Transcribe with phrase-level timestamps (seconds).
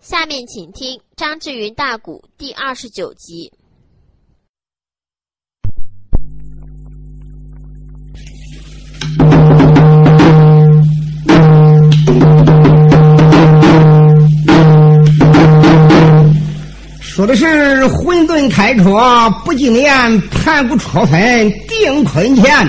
[0.00, 3.52] 下面请听张志云大鼓第二十九集。
[17.00, 22.68] 说的是混沌开戳不经验，盘古初分定坤乾。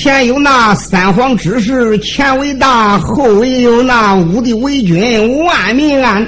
[0.00, 6.24] 前有那三皇之事，前为大；后为有那五帝为君，万民安。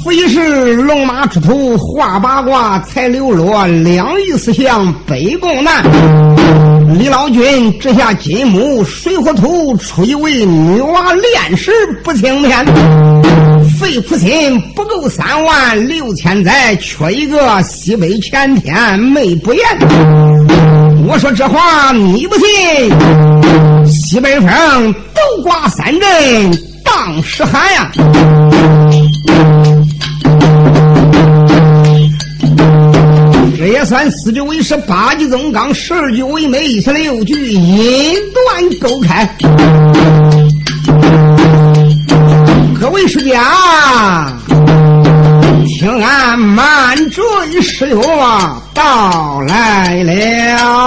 [0.00, 5.82] 复一是龙马出头，画八卦，才流落两仪四象，北宫南。
[6.96, 11.72] 李老君掷下金木水火土，出一位女娲炼石
[12.04, 12.64] 不青天。
[13.80, 19.64] 费苦心不够三万六千载，缺一个西北乾天没不言。
[21.06, 22.46] 我说这话你不信？
[23.86, 24.48] 西北风
[25.14, 27.90] 斗刮三阵，当时寒呀！
[33.58, 39.28] 这也算四句为师，八句总纲，十二句为美，十六句音断勾开。
[42.80, 44.32] 各位书家，
[45.78, 47.22] 听俺满嘴
[47.62, 48.02] 诗乐
[48.72, 50.83] 到来了。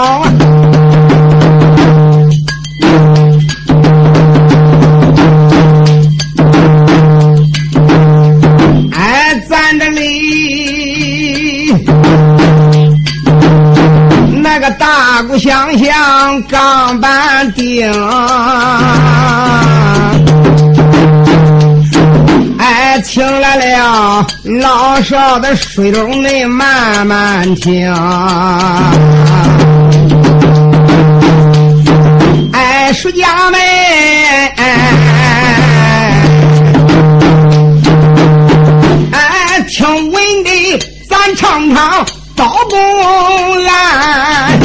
[14.59, 17.87] 那个大鼓响响，钢板钉。
[22.57, 24.25] 哎，听来了
[24.59, 27.87] 老少的水中你慢慢听。
[32.53, 33.59] 哎，书家们，
[39.11, 42.03] 哎，听文的咱唱唱
[42.37, 42.77] 刀工
[43.63, 44.59] 来，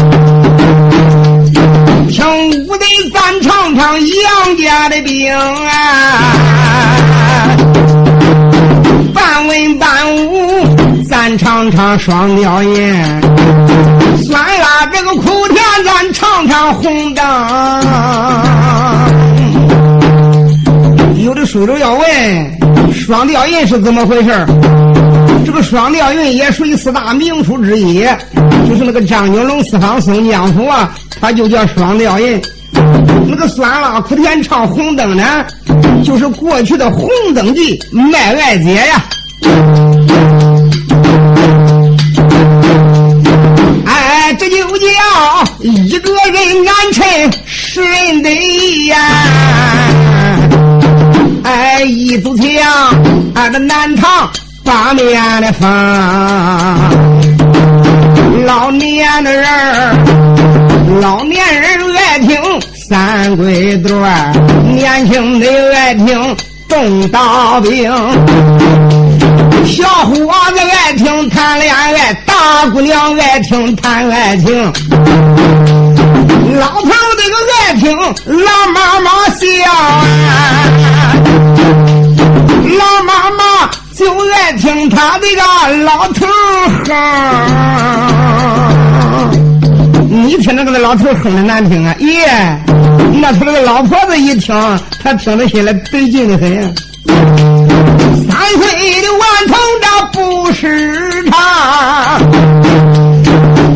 [2.11, 2.23] 听
[2.67, 5.73] 武的咱唱唱杨家的兵啊。
[9.15, 10.67] 半文半武，
[11.09, 12.95] 咱唱唱双调音；
[14.23, 17.25] 酸辣这个苦甜，咱尝尝红灯。
[21.25, 22.05] 有的书友要问，
[22.93, 24.47] 双调音是怎么回事
[25.45, 28.05] 这个双调韵也属于四大名书之一，
[28.69, 32.41] 就是那个张景龙四方松江府啊，它就叫双调音。
[33.27, 35.45] 那个酸辣苦甜唱红灯呢，
[36.05, 39.05] 就是过去的红灯记卖爱姐呀。
[43.87, 44.89] 哎，这就叫
[45.61, 48.97] 一个人安衬十人得呀。
[51.45, 52.47] 哎，一堵墙，
[53.35, 54.31] 俺这南唐
[54.65, 55.69] 八面的风，
[58.47, 59.45] 老年的人
[61.01, 62.39] 老年人爱听
[62.89, 64.33] 三鬼段
[64.73, 66.37] 年轻的爱听
[66.69, 67.91] 动刀兵。
[69.67, 74.73] 小伙子爱听谈恋爱，大姑娘爱听谈爱情，
[76.59, 81.15] 老头这个爱听老妈妈笑啊，
[82.79, 83.43] 老妈妈
[84.03, 85.43] 就爱听他这个
[85.85, 86.27] 老头
[86.85, 86.93] 哼。
[90.11, 91.95] 你听那个老头哼的难听啊？
[92.01, 92.59] 耶，
[93.21, 94.53] 那他那个老婆子一听，
[95.05, 96.75] 他听着心里得劲的很。
[97.07, 98.63] 三岁
[99.03, 102.19] 的顽童这不是他，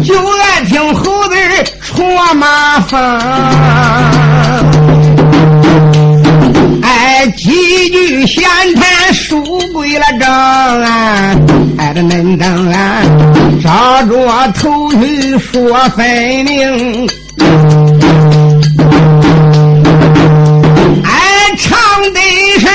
[0.02, 1.34] 就爱听猴子
[1.80, 2.98] 戳马蜂。
[6.82, 7.44] 哎，几
[7.90, 8.42] 句闲
[8.74, 9.05] 谈
[9.98, 10.28] 了正
[10.82, 11.34] 啊，
[11.78, 13.02] 挨着恁等啊，
[13.62, 16.06] 照着头绪说分
[16.44, 17.08] 明。
[21.04, 21.10] 哎，
[21.58, 21.78] 唱
[22.12, 22.20] 的
[22.58, 22.66] 是。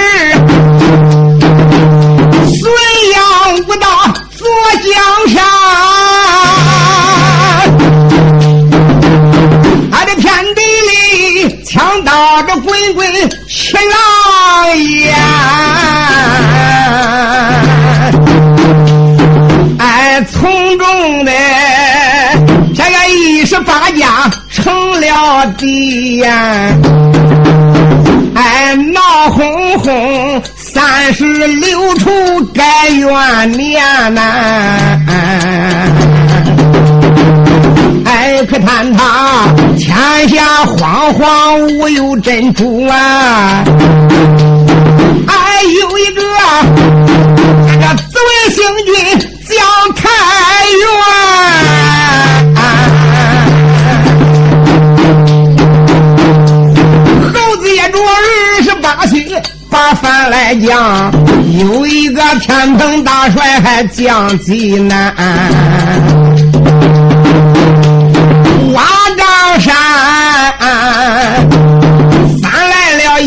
[25.61, 26.73] 地呀、啊，
[28.33, 32.09] 哎，闹哄哄，三十六处
[32.51, 33.79] 该怨年
[34.15, 34.21] 呐。
[38.05, 39.95] 哎，可叹他天
[40.29, 43.63] 下惶惶，无有珍珠啊！
[45.27, 46.23] 哎，有一个
[47.67, 48.57] 那个紫薇星
[48.87, 48.89] 君
[49.47, 49.53] 叫
[49.93, 50.09] 太
[50.81, 52.50] 原。
[58.03, 58.09] 我
[58.57, 59.25] 二十八岁
[59.69, 61.11] 把饭来将，
[61.59, 65.13] 有一个天蓬大帅还将济南，
[68.73, 68.83] 瓦
[69.17, 69.73] 岗山。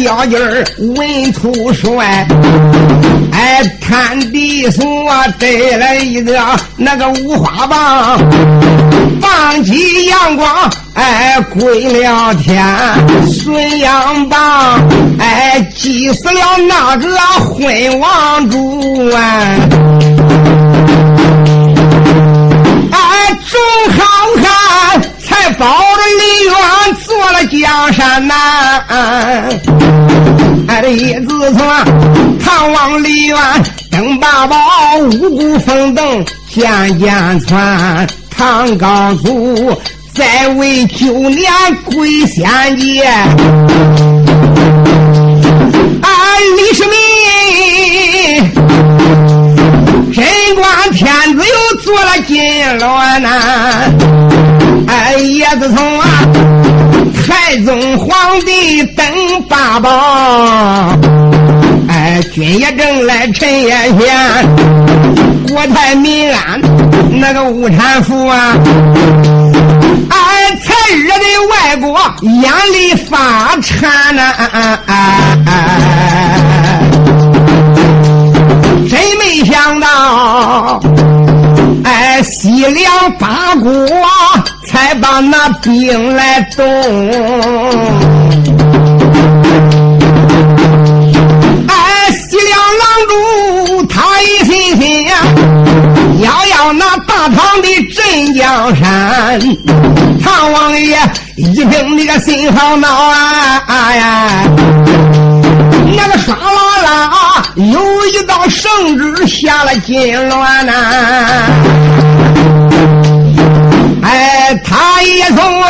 [0.02, 0.64] 腰筋儿
[0.96, 2.26] 文土帅，
[3.64, 4.84] 哎，探地所
[5.38, 6.38] 得了一个
[6.76, 8.20] 那个五花棒，
[9.18, 12.62] 棒起阳光，哎，归了天，
[13.26, 14.86] 孙杨棒，
[15.18, 19.56] 哎，击死了那个昏王主啊，
[22.90, 23.58] 哎，众
[23.96, 24.04] 好
[24.42, 26.54] 汉才保着李渊
[27.06, 28.34] 做了江山呐。
[30.66, 31.66] 哎，这一自从
[32.42, 33.36] 唐王李渊
[33.90, 34.56] 登八宝，
[34.98, 38.06] 五谷丰登渐渐传。
[38.36, 39.78] 唐高祖
[40.14, 41.50] 在位九年
[41.84, 42.44] 归仙
[42.76, 43.04] 界，
[46.02, 46.08] 啊，
[46.56, 46.92] 李世民
[50.12, 50.24] 贞
[50.56, 51.06] 观天
[51.36, 52.42] 子又做了金
[52.78, 53.28] 銮呐，
[54.88, 56.08] 哎，叶子从啊。
[57.26, 59.06] 太宗皇帝登
[59.48, 59.88] 八宝，
[61.88, 64.46] 哎，君也正来，臣也贤，
[65.48, 66.60] 国泰民安，
[67.10, 68.54] 那个无产富啊，
[70.10, 74.94] 哎，才惹得外国眼里发馋呐，啊，啊，
[75.46, 75.50] 啊
[78.90, 80.80] 真没想到，
[81.84, 83.70] 哎，西凉八国。
[84.74, 86.64] 才把那兵来动，
[91.68, 93.12] 哎，西凉郎主
[93.86, 95.14] 他一心心呀，
[96.20, 99.40] 要要那大唐的镇江山。
[100.20, 100.98] 唐王爷
[101.36, 104.42] 一听那个心好恼啊呀，
[105.96, 110.72] 那个唰啦啦有一道圣旨下了金銮呐。
[114.04, 115.68] 哎，他也从啊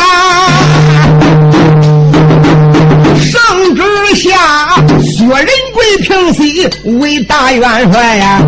[3.17, 3.83] 圣旨
[4.17, 4.29] 下
[5.03, 8.41] 薛仁贵平西为大元帅呀。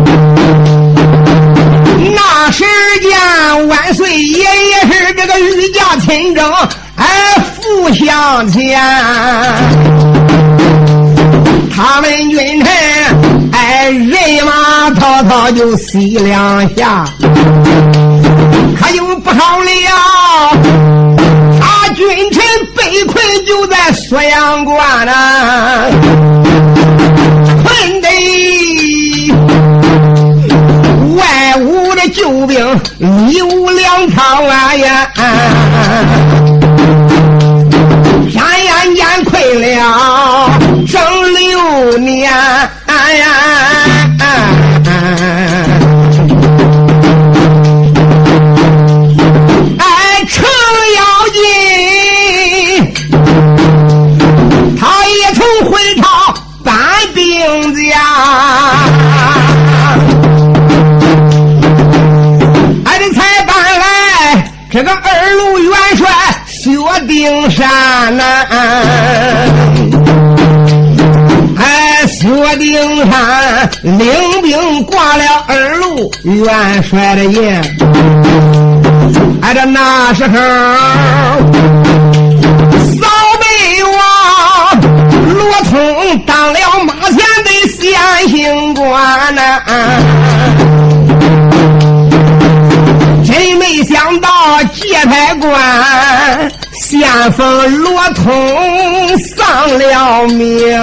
[2.15, 2.63] 那时
[3.01, 6.53] 间万岁爷爷是这个御驾亲征，
[6.97, 7.05] 哎，
[7.55, 8.79] 赴向前。
[11.75, 12.69] 他们君臣
[13.51, 17.05] 哎，人马滔滔就西凉下。
[19.27, 19.67] 不好了，
[21.59, 22.41] 他君臣
[22.73, 25.89] 被困就在锁阳关呐，
[27.61, 28.07] 困得
[31.17, 35.11] 外屋的救兵里无粮草啊呀，
[38.31, 40.49] 转眼间困了
[40.87, 40.97] 整
[41.33, 42.69] 六年呀。
[76.37, 77.61] 元帅的爷，
[79.41, 80.33] 哎，这那时候
[82.95, 83.07] 扫
[83.41, 83.45] 北
[83.83, 83.97] 王
[85.33, 85.39] 罗
[85.69, 89.41] 通当了马前的先行官呐。
[93.59, 94.29] 没想到
[94.73, 96.99] 界牌官先
[97.33, 99.45] 锋罗通丧
[99.77, 100.79] 了命，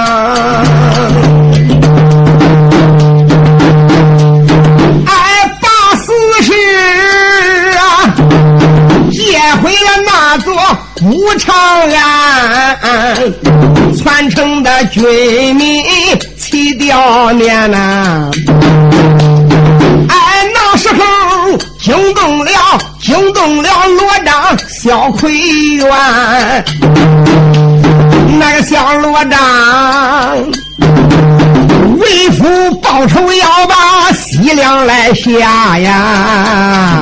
[10.34, 10.52] 了那座
[10.96, 11.54] 古长
[11.92, 13.16] 安，
[13.96, 15.84] 全城的军民
[16.36, 18.30] 齐悼念呐。
[20.08, 20.16] 哎，
[20.52, 22.50] 那时候惊动了，
[23.00, 25.32] 惊动了罗章、小奎
[25.76, 26.64] 元。
[28.38, 29.40] 那个小罗章
[31.98, 37.00] 为父报仇，要把西凉来下呀。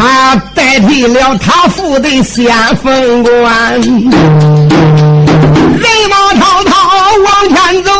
[0.00, 3.92] 他代替了他父的先锋官，人
[6.08, 6.72] 马滔滔
[7.26, 7.90] 往前走，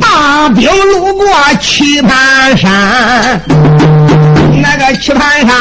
[0.00, 1.24] 大兵路过
[1.60, 3.40] 棋盘山，
[4.60, 5.56] 那个棋盘山，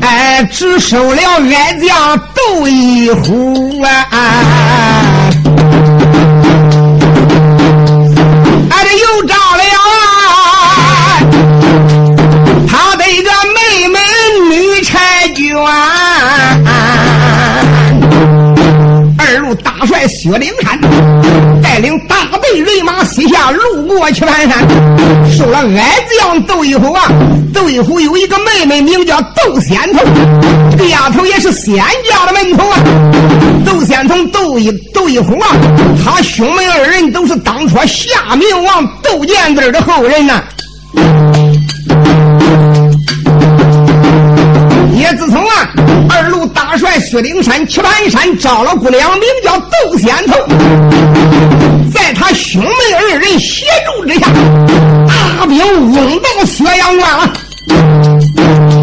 [0.00, 3.90] 哎，只收了元将窦一虎啊。
[8.70, 9.76] 哎，这又炸了呀。
[19.18, 20.80] 二路大帅薛灵山
[21.62, 24.66] 带领大队人马西下路过棋盘山
[25.30, 27.02] 收了矮子样窦一虎啊
[27.52, 30.02] 窦一虎有一个妹妹名叫窦仙童
[30.78, 32.78] 这丫头也是仙家的门徒啊。
[33.66, 35.48] 窦仙童窦一窦一虎啊
[36.02, 40.42] 他兄妹二人都是当初夏明王窦建德的后人呐。
[44.98, 45.70] 也自从啊，
[46.10, 50.34] 二路大帅薛丁山、棋盘山招了姑娘，名叫窦仙头，
[51.92, 52.68] 在他兄妹
[53.00, 54.26] 二人协助之下，
[55.06, 55.58] 大兵
[55.92, 58.77] 攻到薛阳关了。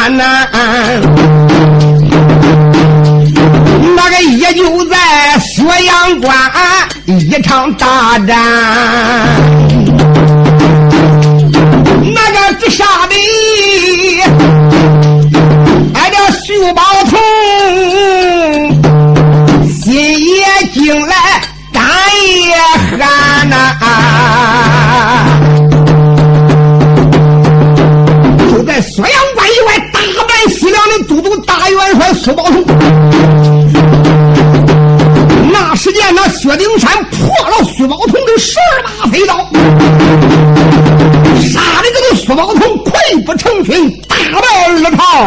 [0.00, 0.24] 关呐，
[3.94, 4.96] 那个也就在
[5.54, 6.34] 锁阳关
[7.04, 8.34] 一场大战，
[12.14, 13.14] 那个直杀的，
[15.92, 16.16] 俺这
[16.46, 17.20] 徐宝通
[19.68, 21.14] 心也惊来
[21.74, 21.84] 胆
[22.46, 22.56] 也
[22.96, 22.98] 寒
[23.50, 23.54] 呐。
[28.50, 29.19] 就在锁阳
[32.22, 32.62] 苏宝同。
[35.50, 39.38] 那时间，那薛丁山破了苏宝同的十二把飞刀，
[41.40, 42.92] 杀的这个苏宝同溃
[43.24, 45.24] 不成军，大败而逃，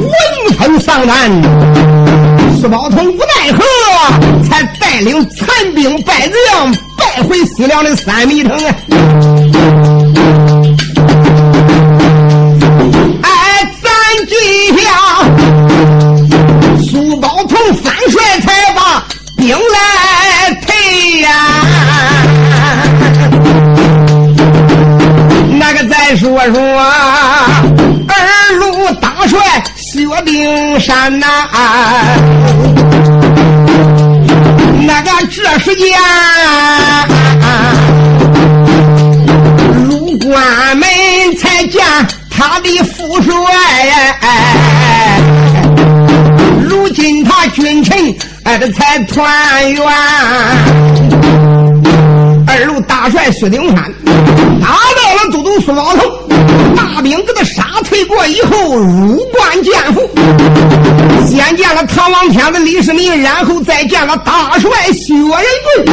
[0.00, 0.10] 闻
[0.58, 1.30] 风丧胆。
[2.60, 3.62] 苏宝同无奈何，
[4.48, 8.74] 才带领残兵败将败回西凉的三米城啊。
[30.84, 31.26] 山呐，
[34.86, 35.98] 那个这时间
[39.88, 40.86] 入关门
[41.38, 41.82] 才见。
[42.36, 43.32] 他的父帅，
[46.60, 49.82] 如今他君臣哎这才团圆。
[52.46, 53.76] 二路大帅薛丁山
[54.60, 56.02] 打到了都督苏老头，
[58.14, 60.08] 过以后，入关见父，
[61.26, 65.92] 先见了唐王天子李世民，然后再见了大帅薛仁贵。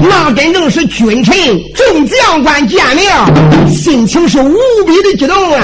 [0.00, 1.34] 那真正是君臣
[1.74, 3.12] 众将官见面，
[3.72, 4.54] 心情是无
[4.86, 5.62] 比的激动啊！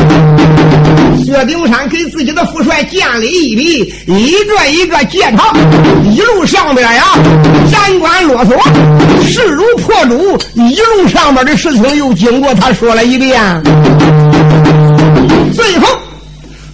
[1.25, 5.57] 薛丁山给自己的父帅见礼一礼，一个一个介绍，
[6.05, 7.05] 一路上边呀，
[7.71, 8.53] 斩关啰嗦，
[9.27, 13.41] 势如破竹，一路上边的事情又经过他说了一遍。
[15.55, 15.87] 最后，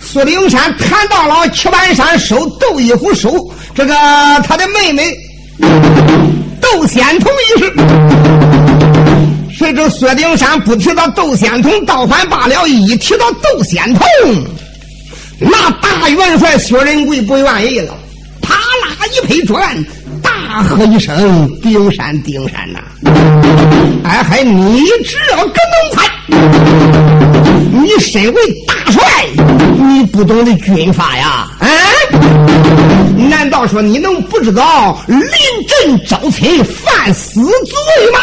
[0.03, 3.31] 薛丁山谈到了七盘山收窦一虎收
[3.75, 3.95] 这个
[4.47, 5.15] 他的妹妹。
[6.61, 7.31] 窦仙童
[9.73, 14.07] 这，薛丁山不提到窦仙童，倒反罢了；一提到窦仙童，
[15.39, 17.95] 那大元帅薛仁贵不愿意了，
[18.43, 19.85] 啪啦一拍桌案，
[20.23, 22.81] 大喝一声：“丁山，丁山呐！
[24.05, 25.53] 哎嗨，你这个奴
[25.95, 26.11] 才，
[27.73, 29.01] 你身为大帅，
[29.79, 31.49] 你不懂得军法呀？！”
[33.29, 37.77] 难道说你能不知道临阵招亲犯死罪
[38.13, 38.19] 吗？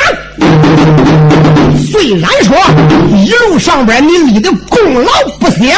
[1.89, 2.56] 虽然说
[3.16, 5.75] 一路上边你立的功劳不小，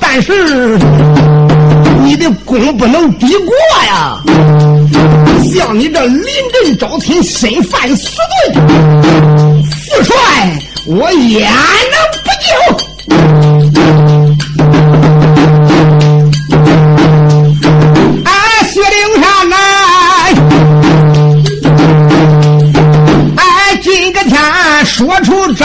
[0.00, 0.78] 但是
[2.02, 3.54] 你的功不能抵过
[3.86, 4.20] 呀。
[5.54, 6.22] 像你这临
[6.52, 8.10] 阵招亲，身犯死
[8.52, 8.54] 罪，
[9.64, 10.14] 四帅
[10.86, 11.50] 我焉
[11.92, 14.25] 能不救？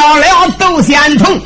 [0.01, 0.25] 到了
[0.58, 1.39] 窦仙童，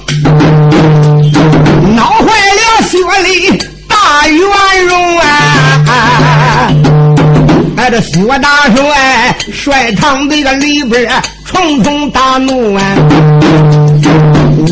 [1.94, 4.40] 闹坏了薛礼大元
[4.88, 6.72] 荣啊！
[7.76, 11.12] 哎，这薛大帅帅堂这个里边
[11.44, 12.82] 重重大怒啊！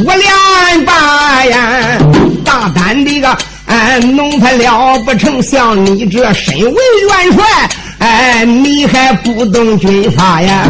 [0.05, 1.97] 我连把呀，
[2.45, 5.41] 大胆的个哎，弄他了不成？
[5.41, 7.45] 像你这身为元帅，
[7.99, 10.63] 哎，你还不懂军法呀？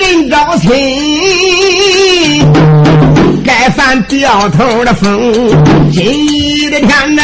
[0.00, 0.68] 人招亲，
[3.44, 5.30] 该犯掉头的风，
[5.92, 6.02] 今
[6.56, 7.22] 日的天呐，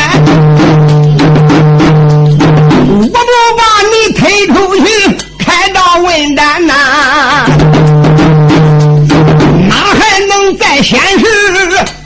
[2.88, 3.16] 我不
[3.56, 4.84] 把你推出去，
[5.38, 6.74] 开到问斩呐，
[9.68, 11.24] 哪还能再显示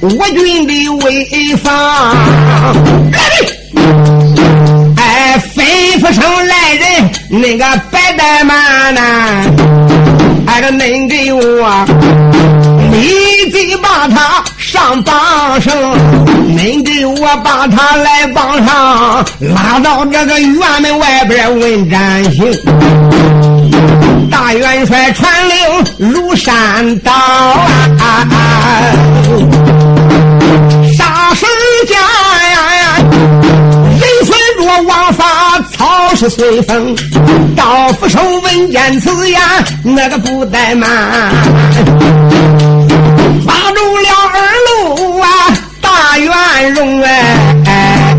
[0.00, 1.72] 我军的威风？
[4.96, 5.58] 哎，吩
[6.00, 9.00] 咐声来人，那个白怠慢呐。
[10.50, 11.84] 挨着恁给我，
[12.90, 15.72] 立即把他上绑绳，
[16.56, 22.52] 恁给我把他来绑上，拉到这个院门外边问斩刑。
[24.28, 28.26] 大元帅传令如山倒啊！
[30.98, 31.46] 啥时
[31.86, 32.06] 间呀？
[34.66, 35.09] 王法草
[36.20, 36.94] 是随风，
[37.56, 39.40] 到府手闻见此言，
[39.82, 41.32] 那个不怠慢，
[43.46, 45.26] 把住了二路啊，
[45.80, 48.14] 大元荣哎，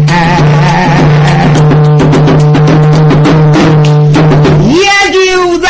[4.68, 4.82] 也
[5.14, 5.70] 就在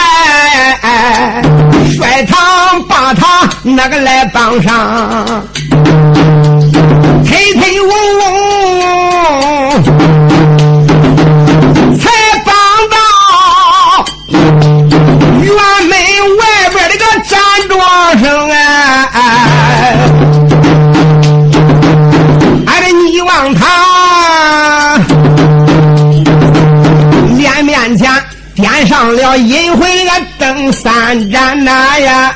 [1.98, 5.46] 帅堂把他那个来绑上，
[29.02, 32.36] 上了阴魂啊灯三盏呐呀！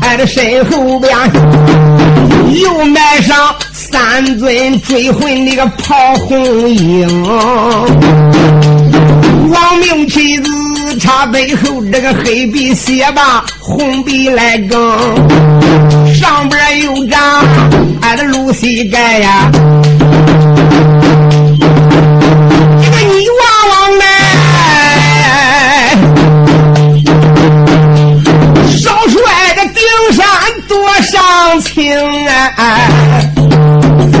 [0.00, 1.14] 俺的身后边
[2.54, 7.06] 又埋上三尊追魂那个跑红缨，
[9.50, 10.50] 亡命妻子。
[11.04, 14.80] 他背后这个黑笔写吧，红笔来更，
[16.14, 17.20] 上边有张
[18.00, 19.50] 俺的露西盖呀。
[30.12, 30.24] 山
[30.66, 31.96] 多上情
[32.56, 32.78] 啊，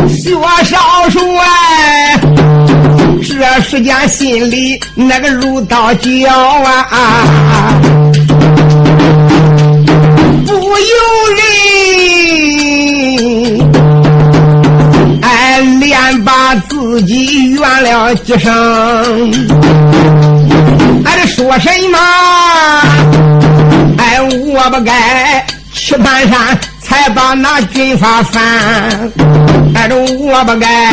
[0.08, 0.32] 薛
[0.64, 1.20] 少帅。
[3.20, 6.90] 这时间心里那个如刀绞啊，
[10.44, 10.94] 不由
[13.20, 13.70] 人，
[15.22, 18.50] 哎，连把自己怨了几声，
[21.04, 21.98] 俺这说什么？
[23.98, 25.46] 哎，我不该
[25.88, 26.58] 去盘山。
[26.82, 28.42] 才把那军阀翻，
[29.74, 30.90] 挨着我不该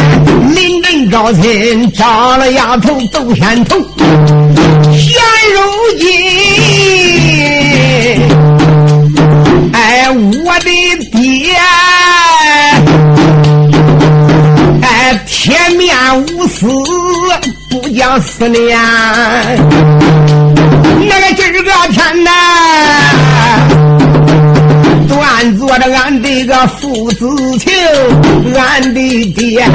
[0.54, 3.78] 临阵招亲，招了丫头走先头。
[4.92, 5.22] 现
[5.54, 5.62] 如
[5.98, 6.08] 今，
[9.72, 10.10] 哎，
[10.44, 10.70] 我的
[11.14, 11.56] 爹，
[14.82, 16.68] 哎，铁面无私，
[17.70, 18.78] 不讲思念，
[21.08, 22.32] 那个今儿个天呐！
[25.76, 27.28] 断做着俺的个父子
[27.60, 27.74] 情，
[28.56, 29.66] 俺的爹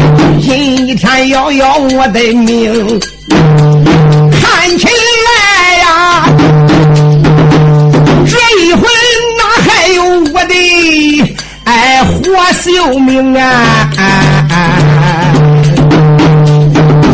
[0.41, 4.87] 今一天要要我的命，看起
[5.27, 6.25] 来呀，
[8.27, 8.83] 这一回
[9.37, 10.55] 哪还有我的
[11.65, 13.45] 哎活性命啊？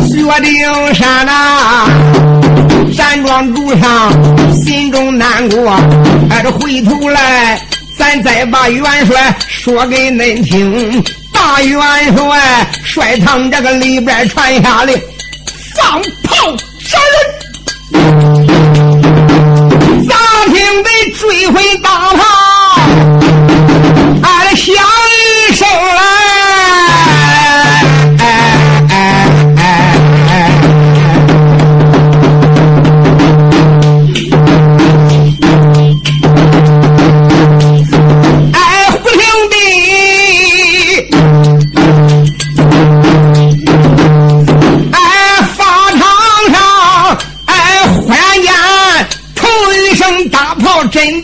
[0.08, 1.88] 薛丁山呐，
[2.92, 4.12] 山庄主上
[4.54, 5.72] 心中难过，
[6.30, 7.65] 哎这回头来。
[7.98, 11.80] 咱再把元帅说给恁听，大元
[12.14, 14.94] 帅帅堂这个里边传下令，
[15.74, 18.06] 放炮杀人，
[20.08, 20.14] 咋
[20.52, 22.22] 听得追回大炮，
[24.22, 24.74] 俺响
[50.96, 51.20] 真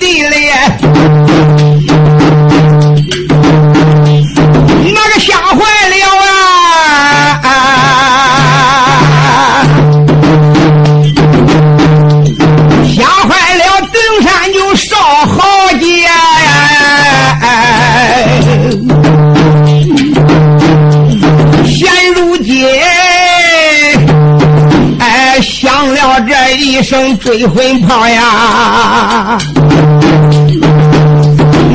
[26.82, 29.38] 一声追魂炮呀！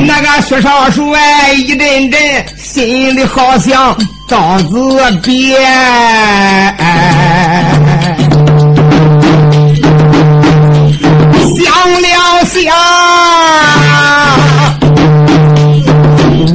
[0.06, 2.20] 那个薛少帅一阵阵
[2.58, 3.96] 心里好像
[4.28, 4.76] 刀子
[5.22, 5.58] 别，
[11.56, 11.64] 想
[12.02, 12.76] 了想，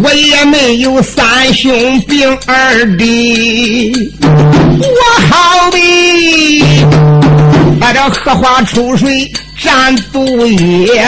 [0.04, 4.14] 我也没有三兄并二弟，
[4.80, 4.86] 我
[5.28, 6.86] 好比
[7.84, 11.06] 把这荷花出水战毒液。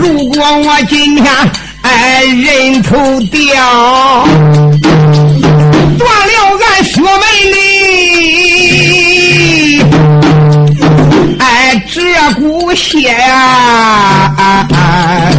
[0.00, 1.26] 如果我今天
[1.82, 4.26] 哎人头掉，
[5.98, 6.32] 断了
[6.70, 7.10] 俺血门
[7.52, 7.58] 里，
[11.38, 11.44] 哎
[11.86, 12.00] 这
[12.40, 14.34] 股血呀，
[14.72, 15.34] 哎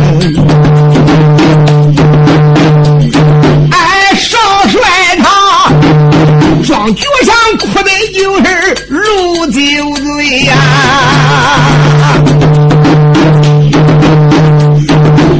[6.89, 9.59] 脚上哭的就是如酒
[9.97, 10.55] 醉呀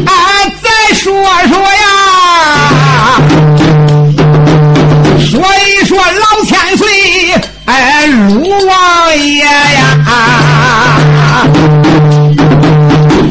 [0.06, 0.12] 啊
[0.62, 1.12] 再说
[1.48, 1.84] 说呀
[5.20, 6.88] 说一说老千岁
[7.66, 9.98] 哎陆王爷呀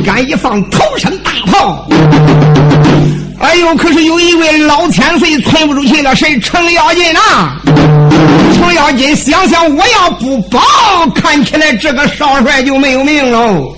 [0.04, 1.88] 敢一放头上大炮
[3.50, 3.74] 哎呦！
[3.74, 6.38] 可是有一位老千岁存不住气了，谁？
[6.38, 7.20] 程咬金呐！
[8.54, 10.60] 程咬金想想，我要不保，
[11.16, 13.76] 看起来这个少帅就没有命喽。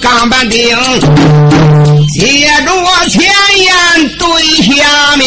[0.00, 0.76] 钢板钉，
[2.14, 3.20] 接着我前
[3.58, 4.26] 言对
[4.62, 5.24] 下命。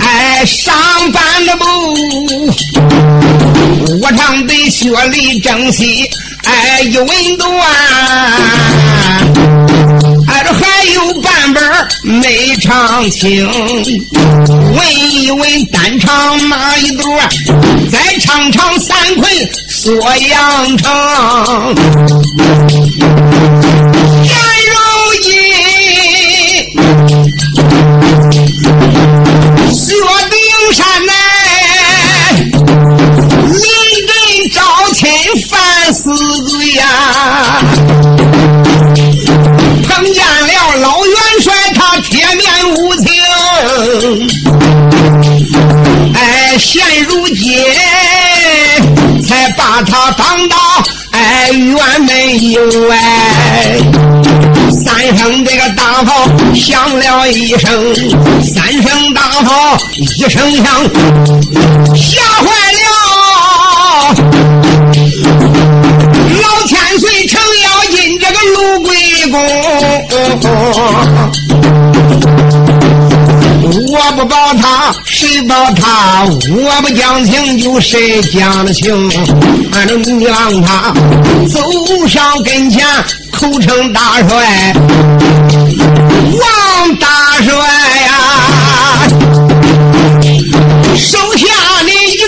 [0.00, 0.74] 哎，上
[1.12, 1.64] 半的不，
[4.02, 6.04] 我唱的血里正气，
[6.42, 7.48] 哎，一文断。
[10.26, 11.62] 哎，这还有半本
[12.02, 13.48] 没唱清，
[14.48, 17.06] 问一问单唱哪一段？
[17.88, 19.30] 再唱唱三困。
[19.68, 20.88] 锁阳城，
[29.72, 29.82] 薛
[30.30, 30.34] 丁
[30.72, 31.10] 山内，
[33.46, 33.60] 临
[34.06, 34.10] 阵
[34.52, 34.56] 招
[34.94, 35.00] 亲
[35.48, 35.50] 犯
[35.92, 36.00] 死
[36.48, 36.82] 罪呀！
[39.88, 43.04] 碰见了老元帅，他铁面无情。
[46.14, 46.70] 哎，现
[47.04, 47.64] 如今。
[49.22, 50.56] 才把他当到
[51.12, 52.98] 哎辕门以外，
[55.02, 57.68] 三声这个大炮响了一声，
[58.44, 60.64] 三声大炮一声响，
[61.96, 62.46] 吓坏
[62.78, 62.84] 了
[66.40, 68.94] 老千岁程咬金这个卢贵
[69.32, 69.34] 公。
[73.90, 76.24] 我不保他，谁保他？
[76.24, 79.10] 我不讲情，就谁讲了情？
[79.72, 80.94] 反正你让他
[81.52, 82.86] 走上跟前，
[83.42, 84.72] 口称大帅，
[86.38, 87.08] 王大
[87.42, 87.50] 帅
[88.06, 88.08] 呀！
[90.96, 91.48] 手下
[91.84, 92.24] 你一定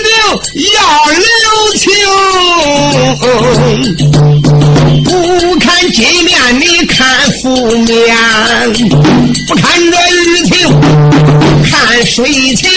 [0.73, 0.75] 要
[1.13, 1.23] 留
[1.77, 1.89] 情，
[5.05, 7.07] 不看金面，你看
[7.41, 8.13] 负面，
[9.47, 10.53] 不看这雨情。
[11.63, 12.25] 看水
[12.55, 12.69] 情，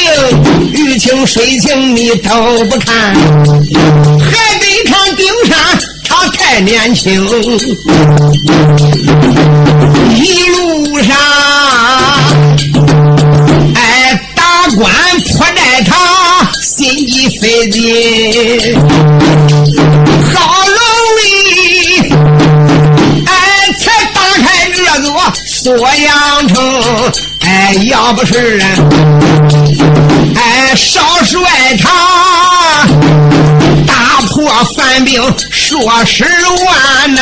[0.75, 3.17] 雨情水情你都不看，
[4.21, 5.57] 还得看顶山，
[6.09, 7.13] 他太年轻。
[10.15, 11.17] 一路上，
[13.75, 14.43] 哎，大
[14.77, 14.91] 官
[15.21, 18.75] 迫在他心急费劲，
[20.35, 20.79] 好容
[21.25, 21.29] 易，
[23.27, 23.31] 哎，
[23.79, 25.09] 才打开这座
[25.47, 26.57] 锁阳城。
[27.41, 28.61] 哎，要不是
[30.79, 31.41] 少帅
[31.83, 32.87] 他
[33.87, 37.21] 打破犯兵说十万呐，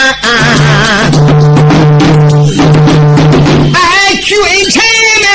[3.72, 3.78] 哎
[4.22, 4.36] 君
[4.70, 4.82] 臣
[5.22, 5.26] 们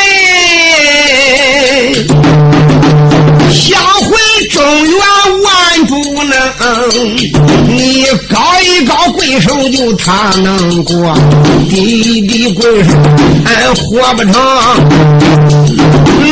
[3.52, 4.10] 想回
[4.52, 4.96] 中原
[5.42, 5.52] 万
[5.88, 6.32] 不能。
[7.68, 8.38] 你高
[9.32, 11.18] 一手就他能过，
[11.70, 12.66] 低低贵
[13.46, 14.34] 俺活不成。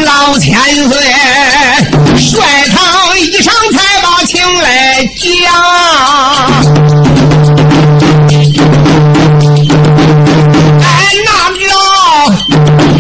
[0.04, 0.60] 老千
[0.90, 0.92] 岁
[2.18, 5.24] 帅堂一上才把情来讲，
[10.82, 10.84] 哎，
[11.24, 11.74] 哪知道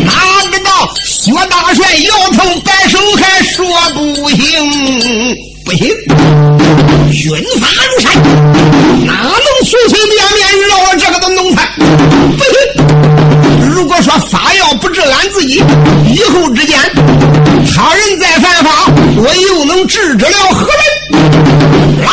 [0.05, 0.09] 哪
[0.49, 0.69] 知道
[1.03, 2.07] 薛大帅摇
[2.37, 4.37] 头摆手还说不行。
[5.65, 5.85] 不行
[7.11, 7.67] 军法
[15.19, 15.61] 看自己，
[16.09, 16.79] 以后之间
[17.75, 20.65] 他人再犯法，我又能制止了何
[21.11, 22.01] 人？
[22.01, 22.07] 来，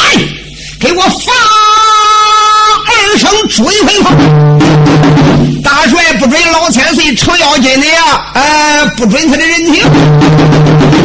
[0.80, 1.32] 给我发
[2.88, 4.10] 二声追魂炮！
[5.62, 9.74] 大帅不准老千岁程咬金的呀，呃，不准他的人情。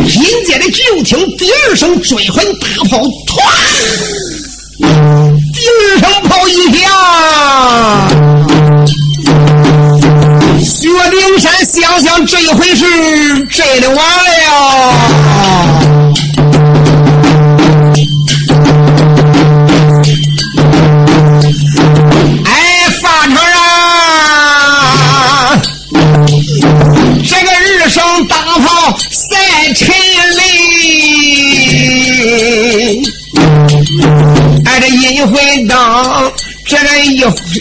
[0.07, 3.43] 紧接着就听第二声追魂大炮，唰！
[11.81, 16.00] 想想这一回是真的完了。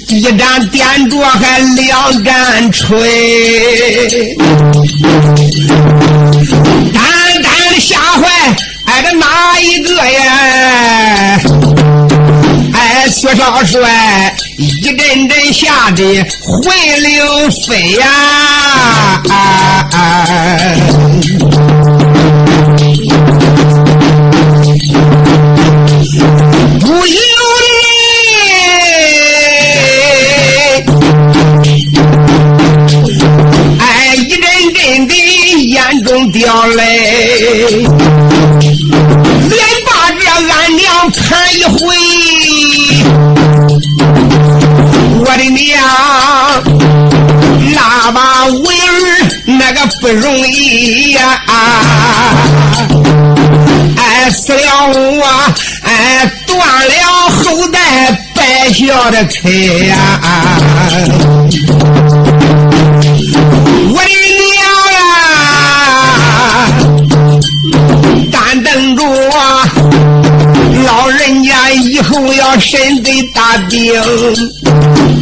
[0.08, 4.36] 一盏点着，还两盏吹。
[6.92, 7.02] 单
[7.42, 8.28] 单的吓坏，
[8.86, 11.40] 挨着哪一个呀？
[12.72, 19.22] 哎，薛少帅一阵阵吓得魂灵飞呀！
[36.40, 37.86] 掉泪，
[39.50, 41.20] 连把这俺娘看
[41.54, 41.78] 一回，
[45.18, 45.76] 我的娘，
[47.74, 48.88] 那把为儿
[49.44, 51.42] 那个不容易呀！
[53.98, 54.62] 哎，死了
[54.94, 55.22] 我，
[55.82, 57.78] 哎，断了后代
[58.34, 59.94] 百孝的财呀！
[63.92, 64.10] 我的
[72.30, 73.92] 不要身得大病，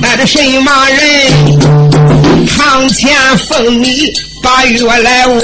[0.03, 0.99] 哎，这神马人
[2.47, 3.09] 堂前
[3.49, 4.13] 奉你。
[4.43, 5.41] 八月来问，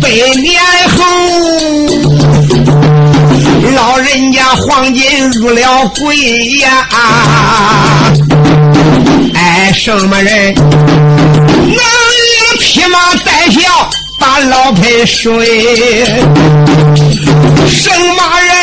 [0.00, 1.04] 百年后，
[3.76, 6.16] 老人家黄金入了柜
[6.58, 6.88] 呀！
[9.36, 11.78] 哎，什么人能
[12.58, 13.60] 匹马带孝
[14.18, 15.46] 把老配睡？
[17.66, 18.54] 什么人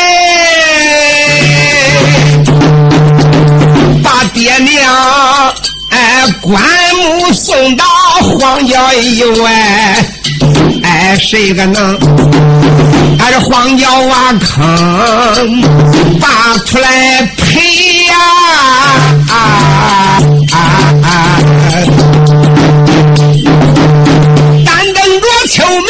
[4.42, 5.54] 爹娘？
[5.90, 6.60] 哎，棺
[6.96, 7.84] 木送到
[8.40, 9.52] 荒郊以外，
[10.82, 11.96] 哎，谁个能？
[13.20, 15.62] 俺这荒郊挖坑，
[16.18, 18.16] 拔出来赔呀！
[19.28, 19.32] 啊
[20.50, 20.56] 啊
[21.04, 21.38] 啊！
[24.66, 25.86] 单等着秋明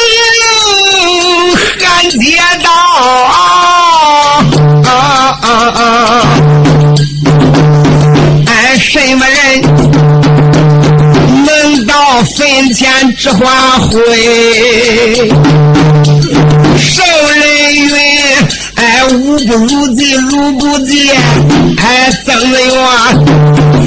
[1.81, 2.69] 寒街道
[8.93, 9.63] 什么人
[11.47, 11.95] 能到？
[12.37, 13.99] 坟前之花灰，
[16.79, 17.03] 受
[17.35, 17.91] 人云，
[18.75, 21.17] 哎，无不如己，如不见，
[21.79, 22.61] 哎，曾元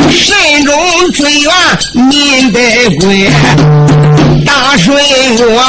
[0.10, 1.54] 慎终追远，
[1.94, 3.30] 民得归。
[4.44, 4.92] 大水
[5.40, 5.62] 我，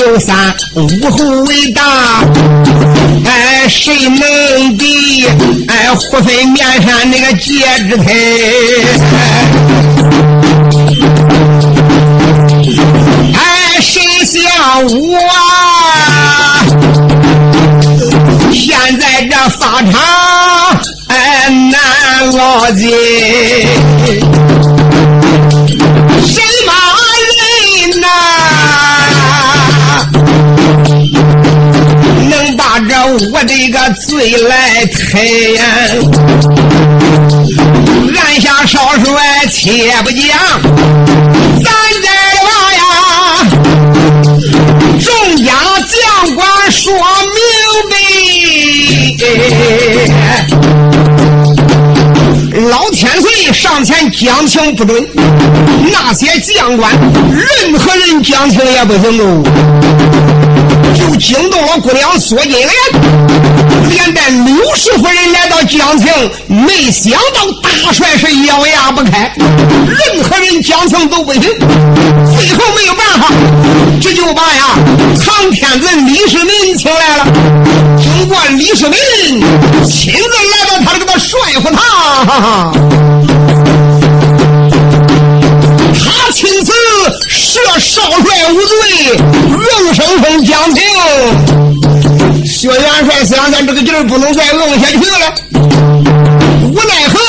[0.00, 1.82] 有三，无后为大，
[3.26, 5.26] 哎，谁能比？
[5.68, 8.12] 哎，胡飞面上那个戒指台。
[13.34, 14.40] 哎，谁像
[14.86, 15.18] 我？
[18.52, 20.00] 现在这法场
[21.08, 22.88] 哎难牢记，
[26.24, 26.72] 什么
[33.32, 35.64] 我这个罪来开呀？
[38.22, 40.22] 按下少帅，且不讲，
[41.64, 41.72] 咱
[42.02, 42.08] 这
[42.44, 42.80] 话呀，
[45.00, 45.10] 众
[45.44, 45.50] 家
[45.88, 46.92] 将官说
[47.34, 47.40] 明
[47.90, 47.92] 白。
[52.70, 55.04] 老天岁上前讲情不准，
[55.90, 56.92] 那些将官
[57.32, 59.42] 任何人讲情也不行哦。
[60.96, 62.68] 就惊动了姑娘索金莲，
[63.88, 66.06] 连带刘氏夫人来到了江青，
[66.46, 71.42] 没想到大帅是咬牙不开，任何人讲情都不行。
[71.42, 73.32] 最后没有办法，
[74.00, 74.78] 这就把呀
[75.16, 77.26] 藏天子李世民请来了。
[77.98, 79.40] 经过李世民
[79.88, 80.59] 亲自来
[81.20, 82.72] 帅府堂，
[85.94, 86.72] 他亲自
[87.28, 88.74] 赦少帅无罪，
[89.50, 90.82] 硬生生讲情。
[92.46, 95.34] 薛元帅想想这个劲儿不能再硬下去了，
[96.72, 97.20] 无奈何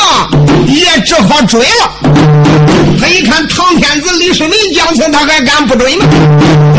[0.67, 1.91] 也只好追了。
[2.99, 6.05] 他一看唐天子李世民讲情，他还敢不追吗？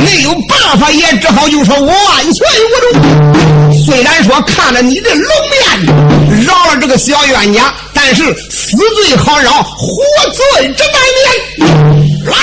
[0.04, 3.51] 没有办法，也只好就说万岁无中。
[3.84, 11.26] 虽然说看了你的龙面，饶了这个小冤家，但是死罪好饶，活罪这难免。
[12.24, 12.34] 来，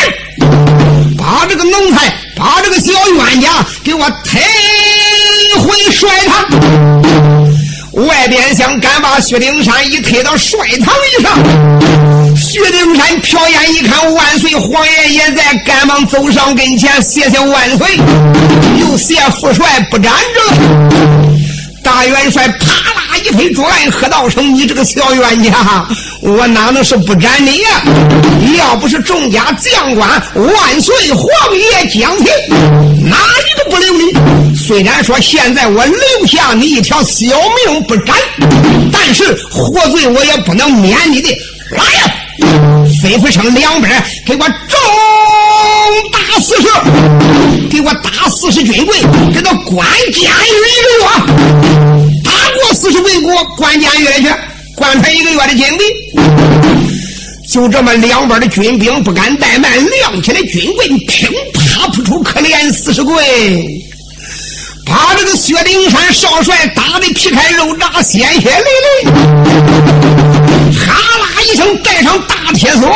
[1.18, 4.40] 把这个奴才，把这个小冤家给我抬。
[5.62, 11.36] 回帅堂，外边想敢把薛丁山一推到帅堂以上。
[12.38, 17.98] 薛丁山瞟眼一看，万岁皇爷也在，赶忙走上跟前，谢谢万岁，
[18.80, 21.29] 又谢副帅不斩着。
[21.90, 25.88] 大元帅啪啦一推桌案，喝道声：“你这个小冤家，
[26.22, 27.82] 我哪能是不斩你呀？
[28.40, 31.26] 你要不是众家将官万岁皇
[31.58, 32.28] 爷讲情，
[33.10, 34.56] 哪里都不留你。
[34.56, 37.26] 虽然说现在我留下你一条小
[37.66, 38.16] 命不斩，
[38.94, 41.30] 但是活罪我也不能免你的。
[41.72, 42.14] 来呀！
[43.02, 43.92] 吩咐声两边
[44.28, 44.80] 给我重
[46.12, 46.68] 打四十，
[47.70, 49.00] 给我打四十军棍，
[49.34, 51.06] 给他关监狱一个月。
[52.24, 54.30] 打过四十回国，关监狱里去，
[54.76, 55.84] 关他一个月的金币。
[57.52, 63.18] 就这么，两边的军兵不敢怠慢，亮起来军棍，乒啪扑出，可怜四十棍。
[64.90, 68.66] 把这个薛丁山少帅打的皮开肉绽，鲜血淋
[69.06, 69.14] 淋，
[70.76, 72.90] 哈啦一声带上大铁锁，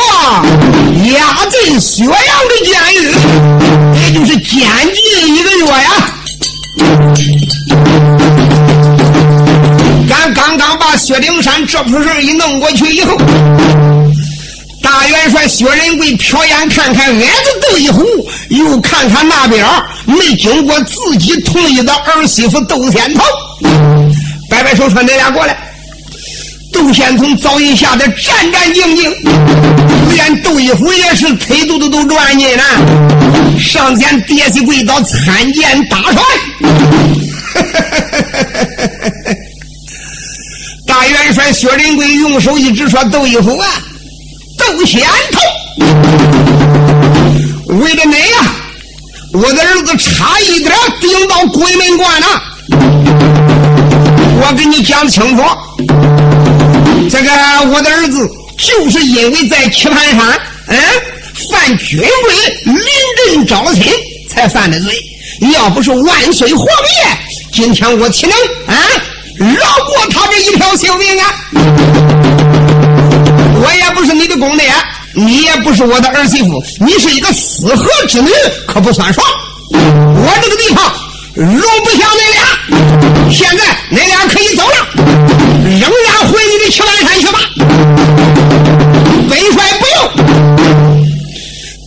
[1.12, 2.16] 押进薛阳
[2.50, 3.14] 的监狱，
[4.02, 6.10] 也就是监禁一个月呀。
[10.10, 13.16] 咱刚刚把薛丁山这铺事一弄过去以后。
[14.94, 18.06] 大元帅薛仁贵瞟眼看看，矮子窦一虎，
[18.50, 19.66] 又看看那边
[20.06, 23.26] 没经过自己同意的儿媳妇窦仙童，
[24.52, 25.58] 摆摆手说：“你俩过来。”
[26.72, 29.12] 窦仙童早已吓得战战兢兢，
[30.12, 32.64] 连窦一虎也是腿肚子都转进了，
[33.60, 36.22] 上前跌起跪倒参见大帅。
[40.86, 43.68] 大元帅薛仁贵用手一指说：“窦一虎啊！”
[44.66, 45.40] 窦仙头，
[47.76, 48.56] 为了你呀，
[49.34, 52.28] 我的儿子差一点顶到鬼门关了。
[54.42, 55.44] 我跟你讲清楚，
[57.10, 57.30] 这个
[57.74, 60.78] 我的儿子就是因为在棋盘山，嗯，
[61.52, 62.08] 犯军规，
[62.66, 62.78] 临
[63.36, 63.92] 阵招亲
[64.30, 64.94] 才犯的罪。
[65.54, 67.18] 要不是万岁皇爷，
[67.52, 68.36] 今天我岂能
[68.68, 68.76] 啊
[69.38, 71.34] 饶过他这一条性命啊？
[73.62, 74.74] 我也不是你的公爹，
[75.14, 78.30] 你也不是我的儿媳妇，你是一个四合之女，
[78.68, 79.26] 可不算爽。
[79.72, 80.92] 我这个地方
[81.34, 82.40] 容不下你俩，
[83.32, 84.88] 现在你俩可以走了，
[85.64, 87.40] 仍然回你的七万山去吧。
[89.30, 89.98] 本帅不用。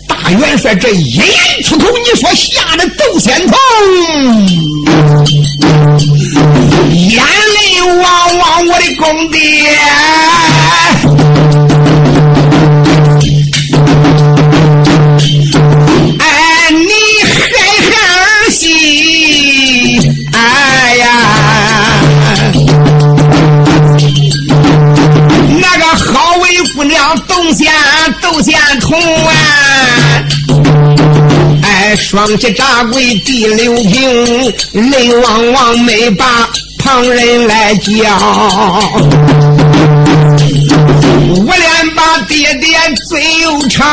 [0.08, 1.24] 大元帅这一言
[1.64, 3.56] 出口，你说吓得窦仙童
[6.90, 9.38] 眼泪汪汪，我的公爹。
[27.28, 27.66] 东家
[28.20, 29.32] 窦仙童啊，
[31.62, 34.52] 哎，双膝扎跪地六平，
[34.90, 36.48] 泪汪汪没把
[36.78, 37.90] 旁人来叫。
[41.48, 42.76] 我连把爹爹
[43.08, 43.86] 嘴又长，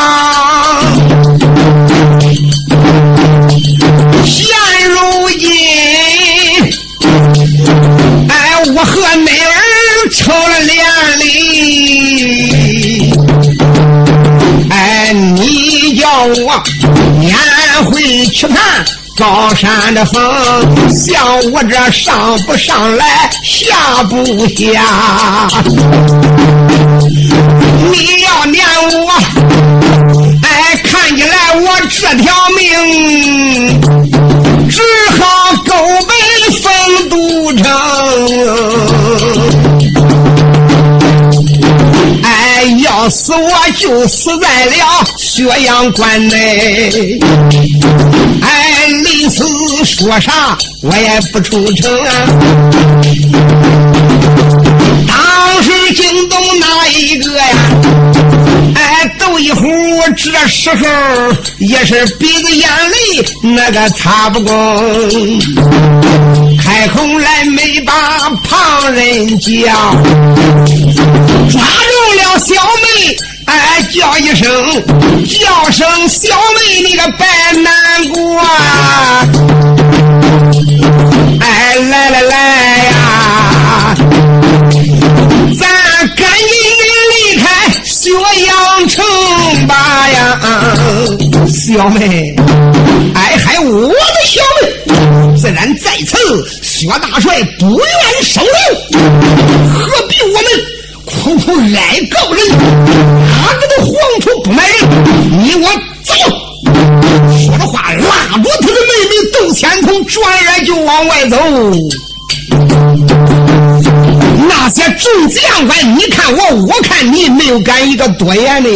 [16.42, 16.64] 我
[17.22, 17.36] 撵
[17.86, 18.58] 回去看
[19.18, 20.20] 高山的风，
[20.90, 25.52] 像我这上不上来下不下？
[27.92, 28.66] 你要撵
[29.06, 29.12] 我，
[30.42, 33.80] 哎，看起来我这条命
[34.70, 34.82] 只
[35.20, 35.22] 好
[35.68, 35.72] 狗
[36.08, 36.14] 背
[36.60, 36.64] 封
[37.10, 37.16] 都
[37.54, 37.64] 城。
[42.24, 42.28] 哎
[42.84, 45.06] 要死，我就死在了
[45.38, 47.20] 岳阳关内。
[48.42, 49.44] 哎，临死
[49.86, 52.12] 说啥我也不出城啊。
[55.08, 57.46] 当时惊动哪一个呀？
[58.76, 59.66] 哎，窦一虎
[60.18, 60.86] 这时候
[61.60, 64.54] 也是鼻子眼泪那个擦不光，
[66.58, 69.52] 开口来没把旁人叫，
[71.50, 73.18] 抓住了小妹，
[73.54, 74.48] 哎叫一声，
[75.28, 78.42] 叫声小妹你个白难过，
[81.40, 82.36] 哎来来来
[82.86, 83.96] 呀，
[85.60, 85.68] 咱
[86.16, 87.44] 赶紧的离开
[88.06, 88.12] 岳
[88.46, 88.54] 阳
[88.90, 89.06] 城
[89.68, 89.74] 吧
[90.10, 90.40] 呀，
[91.48, 92.36] 小妹，
[93.16, 93.96] 哎还我的
[94.26, 94.64] 小妹，
[95.38, 96.18] 自然在此，
[96.62, 97.88] 薛大帅不愿
[98.24, 98.52] 收留，
[99.70, 99.78] 何
[100.08, 100.46] 必我们
[101.06, 101.80] 苦苦来
[102.12, 102.42] 告人？
[103.44, 104.74] 哪个的黄土不埋人？
[105.44, 105.68] 你我
[106.04, 106.14] 走！
[107.38, 111.38] 说着话，拉着他的妹妹窦千桐，转眼就往外走。
[114.48, 118.70] 那些众将官，你看我，我看你，没有敢一个多言的。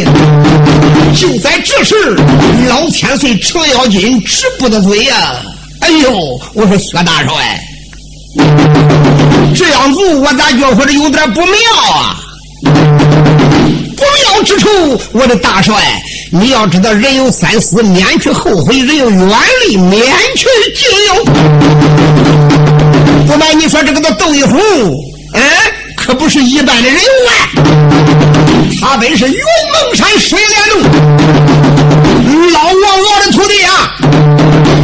[1.16, 1.96] 就在这时，
[2.68, 5.16] 老千岁程咬金止不得嘴呀！
[5.80, 6.12] 哎呦，
[6.54, 7.60] 我说薛大帅，
[9.56, 11.54] 这样做我咋觉着有点不妙
[11.94, 12.18] 啊？
[13.98, 14.70] 不妙之处，
[15.12, 15.74] 我的大帅，
[16.32, 19.28] 你要知道，人有三思，免去后悔；人有远
[19.68, 20.02] 虑，免
[20.36, 21.26] 去近忧。
[23.26, 24.56] 不瞒你说，这个叫窦一虎，
[25.34, 25.42] 嗯，
[25.96, 27.32] 可不是一般的人物啊！
[28.80, 30.82] 他本是云梦山水帘洞
[32.54, 33.92] 老王老的徒弟啊，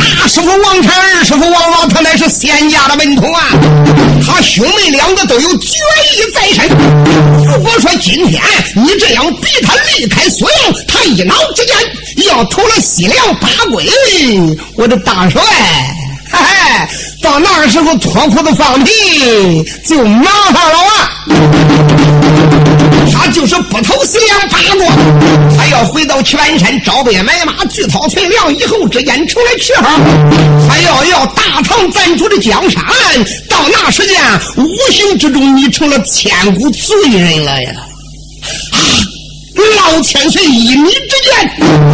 [0.04, 3.44] 大师傅王禅，二师傅王老，他乃是仙家的门徒啊。
[4.26, 6.70] 他兄妹两个都有绝艺在身。
[7.46, 8.42] 如果说今天
[8.76, 11.76] 你这样逼他离开锁阳，他一恼之间
[12.26, 13.86] 要投了西凉八鬼，
[14.76, 15.42] 我的大帅。
[16.32, 16.88] 嘿嘿，
[17.24, 21.10] 到那个时候脱裤子放屁就麻烦了啊！
[23.14, 24.86] 他就是不投西凉八国，
[25.58, 29.98] 他要回到全山招兵买马，聚讨存粮，以后之间成了旗号。
[30.68, 32.84] 他要要大唐咱主的江山，
[33.50, 34.20] 到那时间
[34.58, 37.72] 无形之中你成了千古罪人了呀！
[39.84, 41.32] 老千岁依你之见，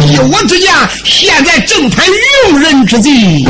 [0.08, 0.72] 依我之见，
[1.04, 3.44] 现在正谈用人之际。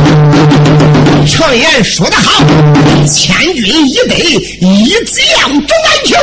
[1.31, 2.43] 常言说得好，
[3.07, 4.17] 千军易得，
[4.61, 6.17] 一将争难求，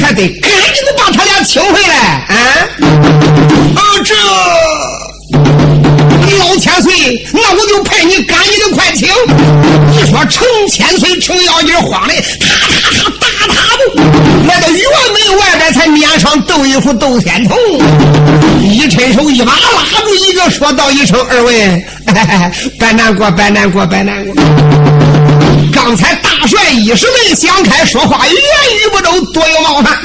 [0.00, 2.36] 还得赶紧的把他俩请回来啊！
[3.74, 4.14] 啊，这
[6.38, 9.08] 老千岁，那我就派你赶紧的快请。
[9.90, 13.82] 你说程千岁程咬金慌的，他他他大踏步
[14.46, 14.74] 来到辕
[15.12, 17.56] 门外边，才面上斗一副斗天童，
[18.62, 21.84] 一伸手一把拉住一个，说道一声：“二位，
[22.78, 24.34] 别难过，别难过，别难过。
[25.72, 29.98] 刚才大帅一时没想开，说话言语不周，多有冒犯。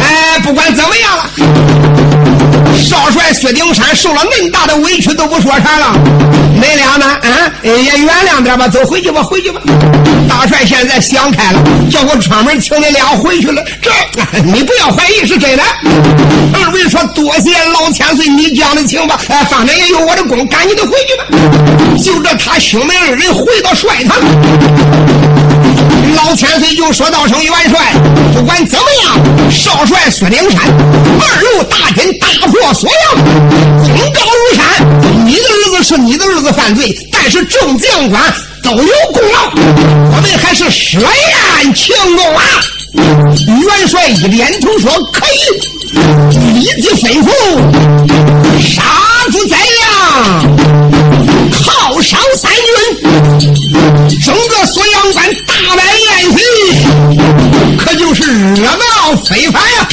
[0.00, 1.30] 哎，不管怎么样了。”
[2.92, 5.94] 少帅薛丁山受了恁大的委屈都不说啥了，
[6.60, 7.06] 恁俩呢？
[7.06, 9.62] 啊，也原谅点吧，走回去吧，回去吧。
[10.28, 13.64] 大帅现在想开了，叫我专门请你俩回去了。
[13.80, 13.90] 这
[14.42, 15.62] 你不要怀疑是真的。
[16.52, 21.24] 二位说多谢老千岁你讲的情吧，哎，反正也有我的功，赶紧的回去吧。
[22.04, 24.18] 就这他兄妹二人回到帅堂，
[26.16, 27.94] 老千岁就说道声元帅，
[28.34, 30.60] 不管怎么样，少帅薛丁山
[31.20, 32.74] 二路大军大破。
[32.74, 34.64] 锁阳，功高如山。
[35.24, 38.22] 你的儿子是你的儿子犯罪，但是众将官
[38.62, 42.42] 都有功劳，我们还是设宴庆功啊！
[42.94, 45.38] 元帅一点头说：“可以。”
[46.54, 47.28] 立即吩咐
[48.60, 48.82] 杀
[49.30, 49.90] 猪宰羊，
[51.62, 53.48] 炮伤三军，
[54.24, 56.04] 整个锁阳关大摆宴
[56.36, 56.38] 席，
[57.78, 58.22] 可就是
[58.54, 59.88] 热闹非凡呀！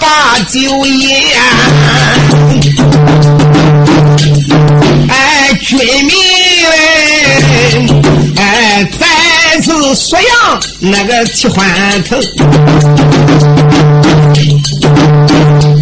[0.00, 1.22] 把酒言，
[5.08, 6.14] 哎，军民
[8.36, 9.06] 哎，在
[9.62, 10.28] 是锁阳
[10.78, 11.66] 那个齐欢
[12.04, 12.20] 腾，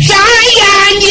[0.01, 0.17] 山
[0.57, 0.64] 岩
[1.01, 1.09] 间，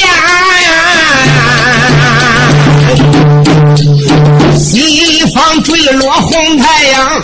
[4.59, 7.21] 西方坠落红太阳。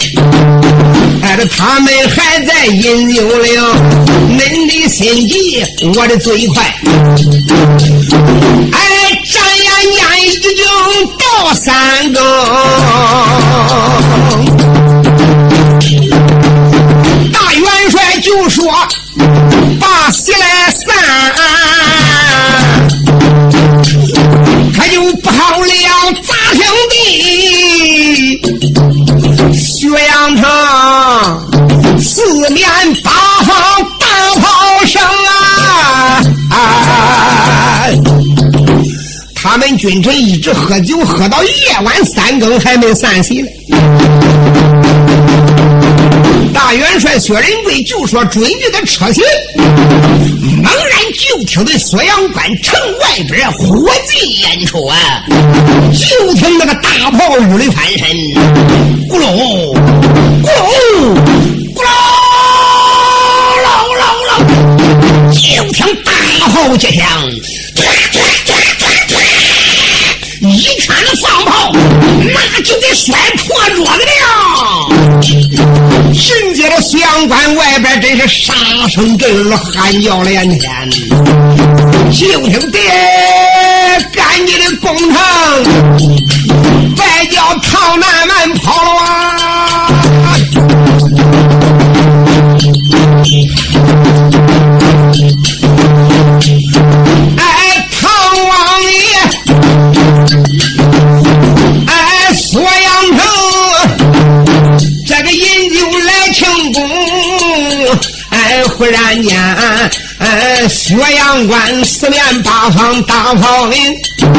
[1.47, 3.75] 他们还在引诱了，
[4.29, 5.63] 恁的心急，
[5.97, 6.63] 我的嘴快。
[8.71, 8.79] 哎，
[9.25, 10.53] 转眼间已经
[11.17, 12.21] 到三更，
[17.31, 18.71] 大元帅就说
[39.51, 41.51] 他们君臣一直喝酒，喝到夜
[41.83, 43.49] 晚三更还没散席呢。
[46.53, 49.21] 大元帅薛仁贵就说：“准备的车行。”
[50.63, 54.97] 猛然就听得锁阳关城外边火急烟出啊！
[55.91, 58.07] 就听那个大炮雨里翻身，
[59.09, 59.25] 咕噜
[60.41, 60.63] 咕噜
[61.75, 61.89] 咕噜
[63.65, 63.67] 噜
[63.99, 65.41] 噜噜，就
[65.73, 66.13] 听大
[66.47, 67.03] 炮接响，
[72.71, 75.21] 就得摔破桌子了。
[75.21, 78.53] 紧接着，阳关外边真是杀
[78.87, 80.89] 声震耳，喊叫连天。
[82.11, 82.79] 就听爹
[84.13, 85.19] 赶紧的工程，
[86.95, 89.80] 外叫朝南蛮跑了啊！
[111.31, 114.33] 薛阳关四面八方大炮林，咋听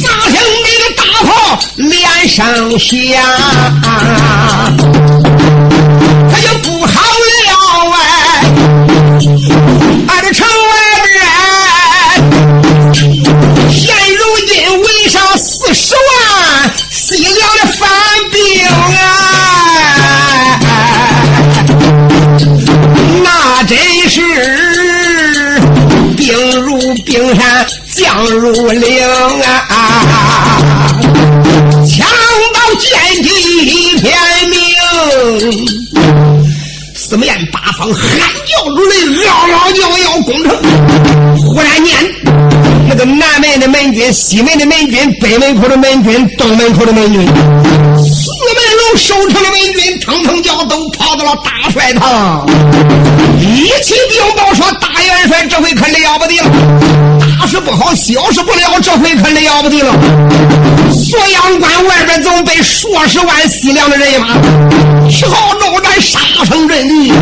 [0.00, 0.06] 那
[0.80, 2.46] 个大炮连上
[2.78, 2.96] 响，
[6.30, 7.33] 他就不好了
[27.36, 29.02] 山，将如岭
[29.42, 29.66] 啊，
[31.86, 32.06] 枪
[32.54, 33.28] 刀剑戟
[33.64, 34.12] 一片
[34.48, 34.58] 明。
[36.96, 38.08] 四面八方喊
[38.46, 38.94] 叫如雷，
[39.26, 40.56] 嗷嗷叫要攻城。
[41.38, 41.94] 忽然间，
[42.88, 47.30] 那个南门的门军、西门的门军、北门口的门军、东门口的门军，四
[48.54, 52.46] 门楼守城的门军，腾腾叫都跑到了大帅堂，
[53.38, 56.50] 一起禀报说：“大元帅，这回可了不得了！
[57.44, 59.92] 大事不好，小事不了，这回可了不得了！
[60.90, 64.28] 锁阳关外边总被数十万西凉的人马，
[65.10, 67.12] 旗号招展，杀声震地。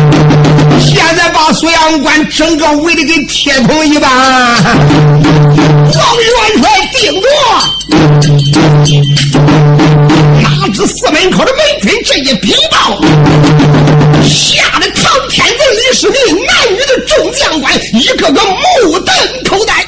[0.79, 4.09] 现在把锁阳关整个围的跟铁桶一般。
[4.09, 7.27] 王元帅定夺，
[10.41, 13.01] 哪知四门口的门军这一禀报，
[14.23, 19.13] 吓得唐天子李世民、南域的众将官一个个目瞪
[19.49, 19.85] 口呆